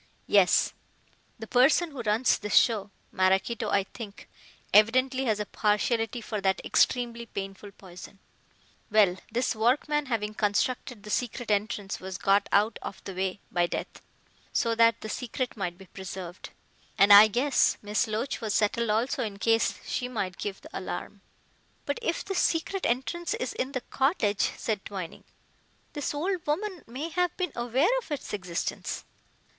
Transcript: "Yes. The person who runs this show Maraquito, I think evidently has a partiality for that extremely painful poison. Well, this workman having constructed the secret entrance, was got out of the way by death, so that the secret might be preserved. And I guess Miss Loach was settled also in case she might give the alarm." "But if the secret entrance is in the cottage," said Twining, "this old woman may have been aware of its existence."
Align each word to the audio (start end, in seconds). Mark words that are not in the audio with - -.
"Yes. 0.25 0.73
The 1.37 1.45
person 1.45 1.91
who 1.91 2.01
runs 2.01 2.39
this 2.39 2.55
show 2.55 2.89
Maraquito, 3.11 3.69
I 3.69 3.83
think 3.83 4.27
evidently 4.73 5.25
has 5.25 5.39
a 5.39 5.45
partiality 5.45 6.21
for 6.21 6.41
that 6.41 6.59
extremely 6.65 7.27
painful 7.27 7.69
poison. 7.73 8.17
Well, 8.89 9.17
this 9.31 9.55
workman 9.55 10.07
having 10.07 10.33
constructed 10.33 11.03
the 11.03 11.11
secret 11.11 11.51
entrance, 11.51 11.99
was 11.99 12.17
got 12.17 12.49
out 12.51 12.79
of 12.81 13.03
the 13.03 13.13
way 13.13 13.41
by 13.51 13.67
death, 13.67 14.01
so 14.51 14.73
that 14.73 15.01
the 15.01 15.07
secret 15.07 15.55
might 15.55 15.77
be 15.77 15.85
preserved. 15.85 16.49
And 16.97 17.13
I 17.13 17.27
guess 17.27 17.77
Miss 17.83 18.07
Loach 18.07 18.41
was 18.41 18.55
settled 18.55 18.89
also 18.89 19.23
in 19.23 19.37
case 19.37 19.75
she 19.85 20.07
might 20.07 20.39
give 20.39 20.61
the 20.61 20.75
alarm." 20.79 21.21
"But 21.85 21.99
if 22.01 22.25
the 22.25 22.33
secret 22.33 22.87
entrance 22.87 23.35
is 23.35 23.53
in 23.53 23.73
the 23.73 23.81
cottage," 23.81 24.49
said 24.57 24.83
Twining, 24.83 25.25
"this 25.93 26.11
old 26.11 26.43
woman 26.47 26.83
may 26.87 27.09
have 27.09 27.37
been 27.37 27.51
aware 27.55 27.95
of 27.99 28.09
its 28.09 28.33
existence." 28.33 29.05